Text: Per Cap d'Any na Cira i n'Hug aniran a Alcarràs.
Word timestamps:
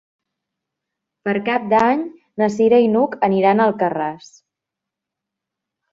Per 1.27 1.35
Cap 1.49 1.67
d'Any 1.75 2.01
na 2.43 2.49
Cira 2.55 2.81
i 2.87 2.89
n'Hug 2.95 3.15
aniran 3.31 3.61
a 3.67 3.71
Alcarràs. 3.73 4.35